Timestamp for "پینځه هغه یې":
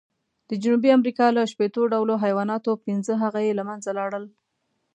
2.85-3.51